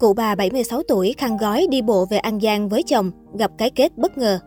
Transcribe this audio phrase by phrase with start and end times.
[0.00, 3.70] Cụ bà 76 tuổi khăn gói đi bộ về An Giang với chồng, gặp cái
[3.70, 4.38] kết bất ngờ.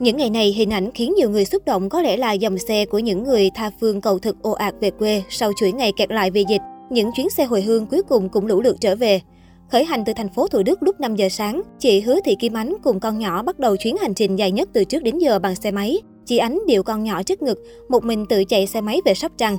[0.00, 2.86] Những ngày này, hình ảnh khiến nhiều người xúc động có lẽ là dòng xe
[2.86, 6.10] của những người tha phương cầu thực ồ ạt về quê sau chuỗi ngày kẹt
[6.10, 6.60] lại vì dịch.
[6.90, 9.20] Những chuyến xe hồi hương cuối cùng cũng lũ lượt trở về.
[9.68, 12.54] Khởi hành từ thành phố Thủ Đức lúc 5 giờ sáng, chị Hứa Thị Kim
[12.54, 15.38] Ánh cùng con nhỏ bắt đầu chuyến hành trình dài nhất từ trước đến giờ
[15.38, 15.98] bằng xe máy.
[16.24, 17.58] Chị Ánh điệu con nhỏ trước ngực,
[17.88, 19.56] một mình tự chạy xe máy về Sóc Trăng.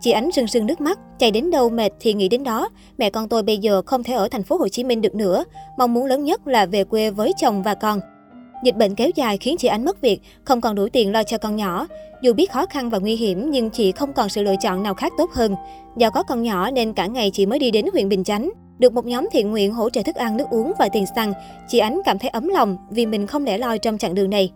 [0.00, 2.68] Chị Ánh rưng rưng nước mắt, chạy đến đâu mệt thì nghĩ đến đó.
[2.98, 5.44] Mẹ con tôi bây giờ không thể ở thành phố Hồ Chí Minh được nữa,
[5.78, 8.00] mong muốn lớn nhất là về quê với chồng và con.
[8.64, 11.38] Dịch bệnh kéo dài khiến chị Ánh mất việc, không còn đủ tiền lo cho
[11.38, 11.86] con nhỏ.
[12.22, 14.94] Dù biết khó khăn và nguy hiểm nhưng chị không còn sự lựa chọn nào
[14.94, 15.54] khác tốt hơn.
[15.96, 18.50] Do có con nhỏ nên cả ngày chị mới đi đến huyện Bình Chánh.
[18.78, 21.32] Được một nhóm thiện nguyện hỗ trợ thức ăn, nước uống và tiền xăng,
[21.68, 24.50] chị Ánh cảm thấy ấm lòng vì mình không lẻ loi trong chặng đường này.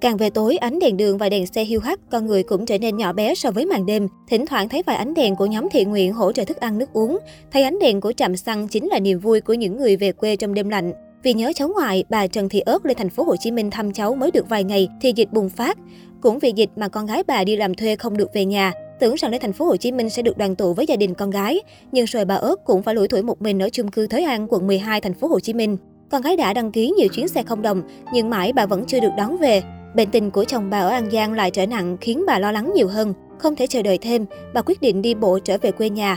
[0.00, 2.78] Càng về tối, ánh đèn đường và đèn xe hiu hắt, con người cũng trở
[2.78, 4.08] nên nhỏ bé so với màn đêm.
[4.28, 6.92] Thỉnh thoảng thấy vài ánh đèn của nhóm thiện nguyện hỗ trợ thức ăn nước
[6.92, 7.18] uống.
[7.52, 10.36] Thấy ánh đèn của trạm xăng chính là niềm vui của những người về quê
[10.36, 10.92] trong đêm lạnh.
[11.22, 13.92] Vì nhớ cháu ngoại, bà Trần Thị Ớt lên thành phố Hồ Chí Minh thăm
[13.92, 15.78] cháu mới được vài ngày thì dịch bùng phát.
[16.20, 19.14] Cũng vì dịch mà con gái bà đi làm thuê không được về nhà, tưởng
[19.14, 21.30] rằng lên thành phố Hồ Chí Minh sẽ được đoàn tụ với gia đình con
[21.30, 21.60] gái,
[21.92, 24.46] nhưng rồi bà Ớt cũng phải lủi thủi một mình ở chung cư Thới An,
[24.50, 25.76] quận 12, thành phố Hồ Chí Minh.
[26.10, 29.00] Con gái đã đăng ký nhiều chuyến xe không đồng, nhưng mãi bà vẫn chưa
[29.00, 29.62] được đón về.
[29.94, 32.72] Bệnh tình của chồng bà ở An Giang lại trở nặng khiến bà lo lắng
[32.74, 33.14] nhiều hơn.
[33.38, 36.16] Không thể chờ đợi thêm, bà quyết định đi bộ trở về quê nhà.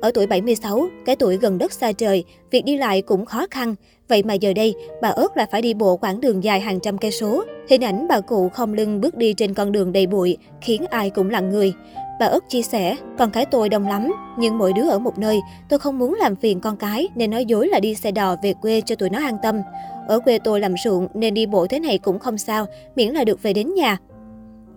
[0.00, 3.74] Ở tuổi 76, cái tuổi gần đất xa trời, việc đi lại cũng khó khăn.
[4.08, 6.98] Vậy mà giờ đây, bà ớt lại phải đi bộ quãng đường dài hàng trăm
[6.98, 7.44] cây số.
[7.68, 11.10] Hình ảnh bà cụ không lưng bước đi trên con đường đầy bụi, khiến ai
[11.10, 11.72] cũng lặng người.
[12.20, 15.40] Bà ớt chia sẻ, con cái tôi đông lắm, nhưng mỗi đứa ở một nơi,
[15.68, 18.54] tôi không muốn làm phiền con cái nên nói dối là đi xe đò về
[18.62, 19.60] quê cho tụi nó an tâm.
[20.08, 23.24] Ở quê tôi làm ruộng nên đi bộ thế này cũng không sao, miễn là
[23.24, 23.98] được về đến nhà.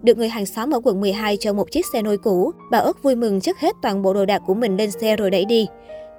[0.03, 3.03] Được người hàng xóm ở quận 12 cho một chiếc xe nôi cũ, bà ớt
[3.03, 5.67] vui mừng chất hết toàn bộ đồ đạc của mình lên xe rồi đẩy đi.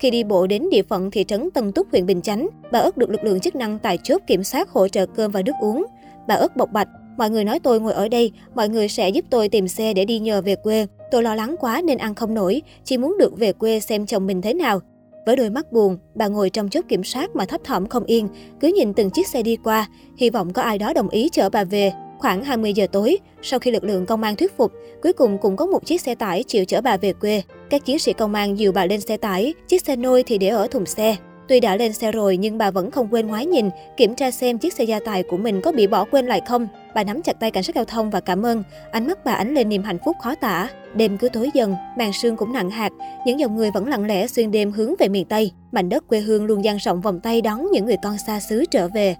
[0.00, 2.96] Khi đi bộ đến địa phận thị trấn Tân Túc, huyện Bình Chánh, bà ớt
[2.96, 5.86] được lực lượng chức năng tại chốt kiểm soát hỗ trợ cơm và nước uống.
[6.28, 9.25] Bà ớt bộc bạch, mọi người nói tôi ngồi ở đây, mọi người sẽ giúp
[9.31, 10.87] tôi tìm xe để đi nhờ về quê.
[11.10, 14.26] Tôi lo lắng quá nên ăn không nổi, chỉ muốn được về quê xem chồng
[14.26, 14.81] mình thế nào.
[15.26, 18.28] Với đôi mắt buồn, bà ngồi trong chốt kiểm soát mà thấp thỏm không yên,
[18.60, 21.50] cứ nhìn từng chiếc xe đi qua, hy vọng có ai đó đồng ý chở
[21.50, 21.93] bà về.
[22.19, 24.72] Khoảng 20 giờ tối, sau khi lực lượng công an thuyết phục,
[25.03, 27.42] cuối cùng cũng có một chiếc xe tải chịu chở bà về quê.
[27.71, 30.48] Các chiến sĩ công an dìu bà lên xe tải, chiếc xe nôi thì để
[30.48, 31.16] ở thùng xe.
[31.50, 34.59] Tuy đã lên xe rồi nhưng bà vẫn không quên ngoái nhìn, kiểm tra xem
[34.59, 36.69] chiếc xe gia tài của mình có bị bỏ quên lại không.
[36.94, 38.62] Bà nắm chặt tay cảnh sát giao thông và cảm ơn.
[38.93, 40.69] Ánh mắt bà ánh lên niềm hạnh phúc khó tả.
[40.94, 42.93] Đêm cứ tối dần, màn sương cũng nặng hạt.
[43.27, 45.53] Những dòng người vẫn lặng lẽ xuyên đêm hướng về miền Tây.
[45.72, 48.65] Mảnh đất quê hương luôn dang rộng vòng tay đón những người con xa xứ
[48.71, 49.16] trở về.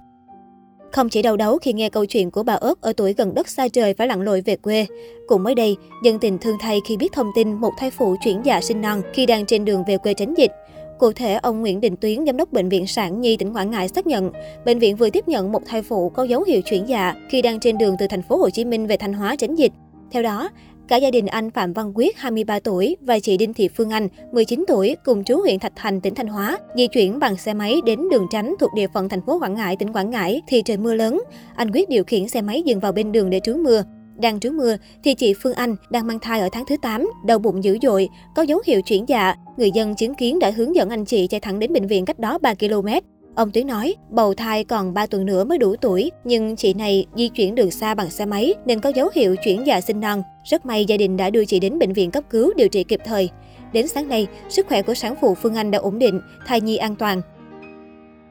[0.93, 3.49] Không chỉ đau đấu khi nghe câu chuyện của bà ớt ở tuổi gần đất
[3.49, 4.87] xa trời phải lặn lội về quê.
[5.27, 8.41] Cũng mới đây, dân tình thương thay khi biết thông tin một thai phụ chuyển
[8.45, 10.51] dạ sinh non khi đang trên đường về quê tránh dịch.
[11.01, 13.89] Cụ thể, ông Nguyễn Đình Tuyến, giám đốc bệnh viện Sản Nhi tỉnh Quảng Ngãi
[13.89, 14.31] xác nhận,
[14.65, 17.61] bệnh viện vừa tiếp nhận một thai phụ có dấu hiệu chuyển dạ khi đang
[17.61, 19.73] trên đường từ thành phố Hồ Chí Minh về Thanh Hóa tránh dịch.
[20.11, 20.51] Theo đó,
[20.89, 24.09] cả gia đình anh Phạm Văn Quyết, 23 tuổi và chị Đinh Thị Phương Anh,
[24.33, 27.81] 19 tuổi, cùng trú huyện Thạch Thành, tỉnh Thanh Hóa, di chuyển bằng xe máy
[27.87, 30.77] đến đường tránh thuộc địa phận thành phố Quảng Ngãi, tỉnh Quảng Ngãi thì trời
[30.77, 31.23] mưa lớn.
[31.55, 33.83] Anh Quyết điều khiển xe máy dừng vào bên đường để trú mưa.
[34.21, 37.39] Đang trú mưa thì chị Phương Anh đang mang thai ở tháng thứ 8, đau
[37.39, 39.35] bụng dữ dội, có dấu hiệu chuyển dạ.
[39.57, 42.19] Người dân chứng kiến đã hướng dẫn anh chị chạy thẳng đến bệnh viện cách
[42.19, 42.89] đó 3 km.
[43.35, 47.07] Ông Tuyến nói, bầu thai còn 3 tuần nữa mới đủ tuổi, nhưng chị này
[47.17, 50.23] di chuyển đường xa bằng xe máy nên có dấu hiệu chuyển dạ sinh non.
[50.45, 53.01] Rất may gia đình đã đưa chị đến bệnh viện cấp cứu điều trị kịp
[53.05, 53.31] thời.
[53.73, 56.77] Đến sáng nay, sức khỏe của sản phụ Phương Anh đã ổn định, thai nhi
[56.77, 57.23] an toàn.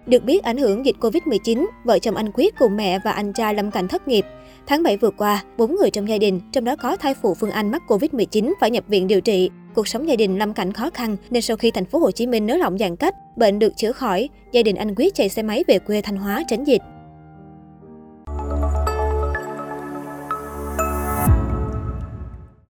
[0.06, 3.54] Được biết ảnh hưởng dịch Covid-19, vợ chồng anh Quyết cùng mẹ và anh trai
[3.54, 4.26] lâm cảnh thất nghiệp.
[4.68, 7.52] Tháng 7 vừa qua, bốn người trong gia đình, trong đó có thai phụ Phương
[7.52, 9.50] Anh mắc Covid-19 phải nhập viện điều trị.
[9.76, 12.28] Cuộc sống gia đình lâm cảnh khó khăn nên sau khi thành phố Hồ Chí
[12.28, 15.44] Minh nới lỏng giãn cách, bệnh được chữa khỏi, gia đình anh Quyết chạy xe
[15.44, 16.82] máy về quê Thanh Hóa tránh dịch.